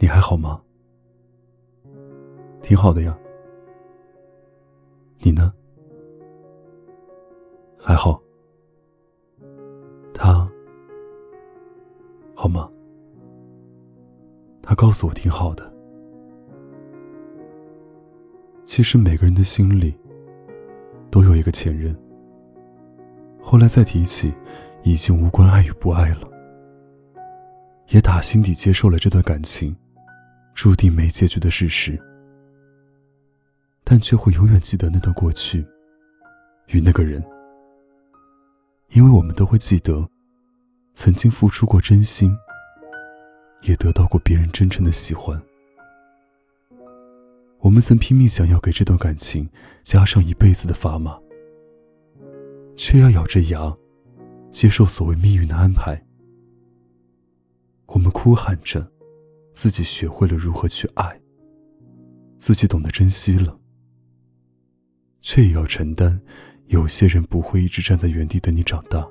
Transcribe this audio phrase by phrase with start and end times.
[0.00, 0.62] 你还好吗？
[2.62, 3.18] 挺好的呀。
[5.18, 5.52] 你呢？
[7.76, 8.20] 还好。
[10.14, 10.48] 他
[12.34, 12.70] 好吗？
[14.62, 15.72] 他告诉我挺好的。
[18.64, 19.98] 其实每个人的心里
[21.10, 21.96] 都有一个前任，
[23.40, 24.32] 后来再提起，
[24.82, 26.28] 已经无关爱与不爱了，
[27.88, 29.74] 也打心底接受了这段感情
[30.60, 31.96] 注定没结局的事实。
[33.84, 35.64] 但却会永远记得那段过去，
[36.70, 37.24] 与那个人，
[38.88, 40.04] 因为我们都会记得，
[40.94, 42.36] 曾经付出过真心，
[43.62, 45.40] 也得到过别人真诚的喜欢。
[47.60, 49.48] 我们曾拼命想要给这段感情
[49.84, 51.16] 加上一辈子的砝码，
[52.74, 53.72] 却要咬着牙，
[54.50, 56.04] 接受所谓命运的安排。
[57.86, 58.90] 我们哭喊着，
[59.58, 61.20] 自己学会了如何去爱，
[62.36, 63.58] 自己懂得珍惜了。
[65.20, 66.20] 却也要承担，
[66.68, 69.04] 有些人不会一直站在原地等你长大。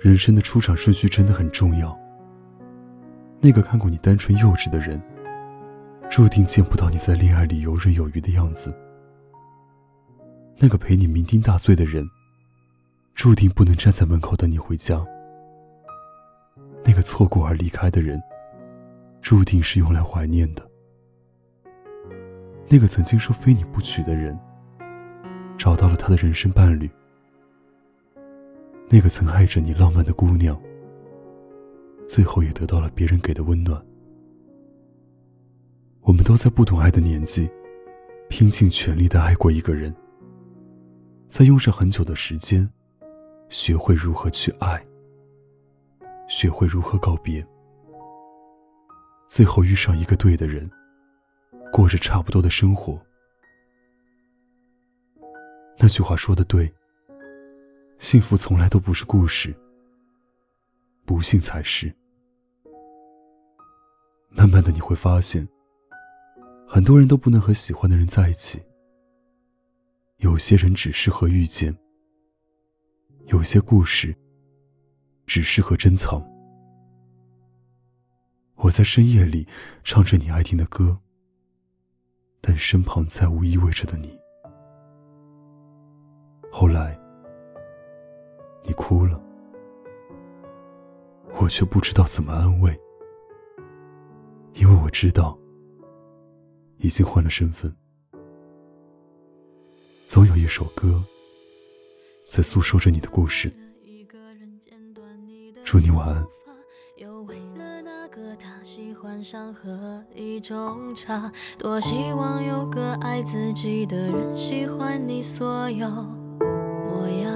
[0.00, 1.94] 人生的出场顺序真的很重要。
[3.42, 4.98] 那个看过你单纯幼稚的人，
[6.08, 8.74] 注定见不到你在恋爱里游刃有余的样子。
[10.56, 12.08] 那个陪你酩酊大醉的人，
[13.14, 15.06] 注定不能站在门口等你回家。
[16.86, 18.22] 那个错过而离开的人，
[19.20, 20.64] 注定是用来怀念的。
[22.68, 24.38] 那个曾经说非你不娶的人，
[25.58, 26.88] 找到了他的人生伴侣。
[28.88, 30.56] 那个曾爱着你浪漫的姑娘，
[32.06, 33.84] 最后也得到了别人给的温暖。
[36.02, 37.50] 我们都在不懂爱的年纪，
[38.28, 39.92] 拼尽全力的爱过一个人，
[41.28, 42.68] 在用上很久的时间，
[43.48, 44.80] 学会如何去爱，
[46.28, 47.46] 学会如何告别，
[49.26, 50.70] 最后遇上一个对的人。
[51.72, 52.98] 过着差不多的生活。
[55.78, 56.72] 那句话说的对，
[57.98, 59.54] 幸福从来都不是故事，
[61.04, 61.94] 不幸才是。
[64.30, 65.46] 慢慢的你会发现，
[66.66, 68.62] 很多人都不能和喜欢的人在一起。
[70.18, 71.76] 有些人只适合遇见，
[73.26, 74.16] 有些故事
[75.26, 76.24] 只适合珍藏。
[78.56, 79.46] 我在深夜里
[79.84, 80.98] 唱着你爱听的歌。
[82.48, 84.16] 但身旁再无依偎着的你。
[86.52, 86.96] 后来，
[88.62, 89.20] 你哭了，
[91.40, 92.78] 我却不知道怎么安慰，
[94.54, 95.36] 因为我知道，
[96.78, 97.74] 已经换了身份。
[100.06, 101.02] 总有一首歌，
[102.30, 103.52] 在诉说着你的故事。
[105.66, 106.24] 祝你晚安。
[109.22, 117.32] 上喝一种茶，多希望有个爱自己的人，喜欢你所有模样。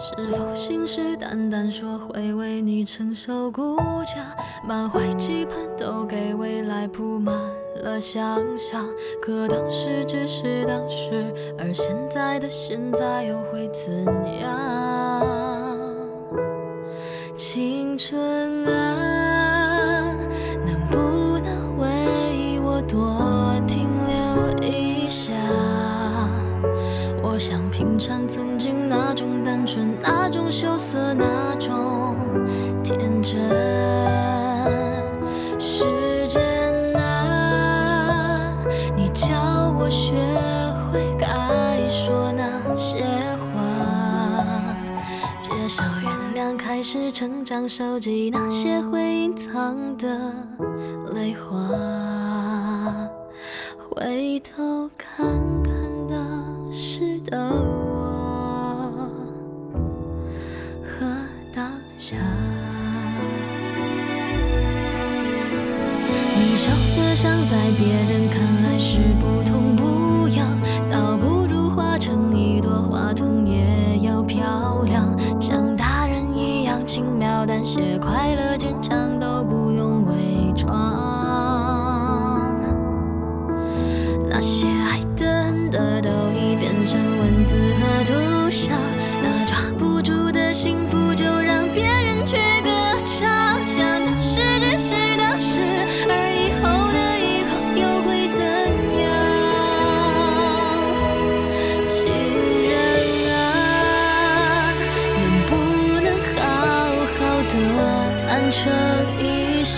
[0.00, 4.34] 是否信誓旦旦说会为你承受孤家，
[4.66, 7.34] 满怀期盼都给未来铺满
[7.82, 8.88] 了想象。
[9.20, 14.06] 可当时只是当时，而现在的现在又会怎
[14.40, 14.93] 样？
[20.94, 24.14] 不能为我多停留
[24.62, 25.32] 一下，
[27.20, 32.14] 我想品尝曾经那种单纯，那种羞涩，那种
[32.84, 33.42] 天真。
[35.58, 35.84] 时
[36.28, 36.40] 间
[36.94, 38.54] 啊，
[38.94, 39.34] 你教
[39.76, 40.14] 我学
[40.92, 41.26] 会该
[41.88, 43.04] 说那些
[43.52, 43.60] 话，
[45.40, 50.32] 接受原谅，开始成长，收集那些会隐藏的
[51.14, 53.08] 泪花，
[53.88, 55.26] 回头看
[55.62, 55.72] 看。
[56.10, 59.08] 当时的，我
[60.82, 61.06] 和
[61.54, 62.16] 当下，
[66.36, 69.83] 你笑得像在别人看来是不痛不
[86.94, 87.50] 变成文字
[87.80, 88.12] 和图
[88.50, 88.78] 像，
[89.20, 92.70] 那抓不住的幸福就让别人去歌
[93.04, 93.58] 唱。
[93.66, 95.58] 想当时只是当时，
[96.08, 96.62] 而以后
[96.94, 98.38] 的以后又会怎
[99.02, 99.04] 样？
[101.88, 101.98] 情
[102.70, 102.72] 人
[103.34, 103.34] 啊，
[105.18, 105.52] 能不
[106.00, 106.06] 能
[106.36, 106.38] 好
[107.18, 107.18] 好
[107.50, 107.52] 的
[108.28, 108.62] 坦诚
[109.18, 109.24] 一
[109.64, 109.74] 下。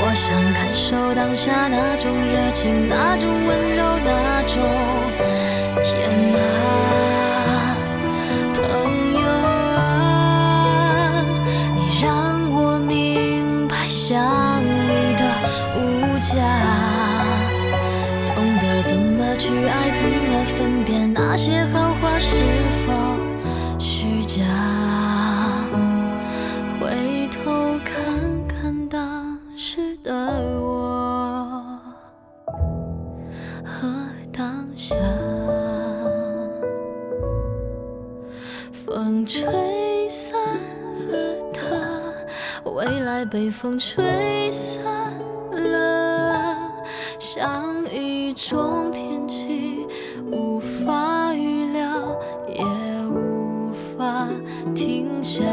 [0.00, 0.24] 我想
[0.54, 4.10] 感受当下那种热情，那种温柔，那
[16.28, 16.42] 无价，
[18.34, 22.44] 懂得怎么去爱，怎么分辨那些好话是
[22.84, 22.92] 否
[23.78, 24.44] 虚假。
[26.78, 30.12] 回头看看当时的
[30.60, 31.80] 我
[33.64, 33.88] 和
[34.30, 34.96] 当下，
[38.84, 40.38] 风吹散
[41.08, 41.16] 了
[41.54, 44.84] 它，未来被风吹散，
[47.38, 49.86] 像一种天气，
[50.32, 51.88] 无法预料，
[52.48, 52.64] 也
[53.06, 54.26] 无法
[54.74, 55.44] 停下。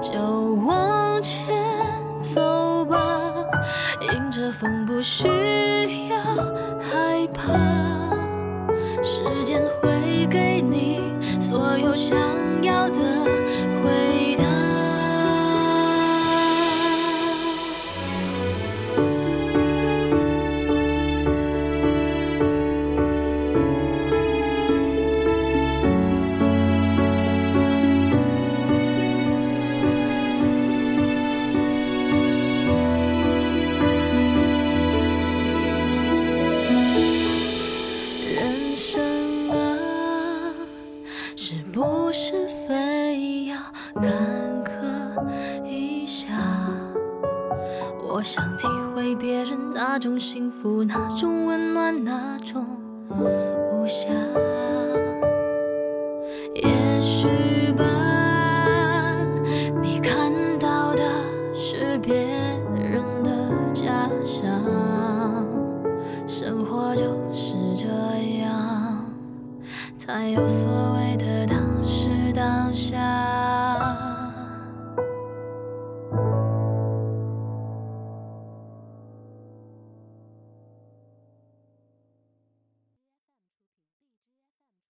[0.00, 0.20] 就
[0.64, 1.44] 往前
[2.32, 3.20] 走吧，
[4.02, 5.26] 迎着风，不需
[6.10, 6.16] 要
[6.80, 7.52] 害怕。
[9.02, 11.00] 时间会给你
[11.40, 12.16] 所有想
[43.94, 44.04] 坎
[44.64, 46.28] 坷一下？
[48.12, 52.66] 我想体会别人那种幸福，那种温暖，那种
[53.00, 54.08] 无暇。